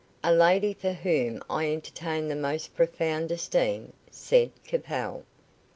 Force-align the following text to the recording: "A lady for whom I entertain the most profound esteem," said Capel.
"A 0.23 0.33
lady 0.33 0.73
for 0.73 0.93
whom 0.93 1.43
I 1.47 1.71
entertain 1.71 2.27
the 2.27 2.35
most 2.35 2.73
profound 2.75 3.31
esteem," 3.31 3.93
said 4.09 4.49
Capel. 4.63 5.25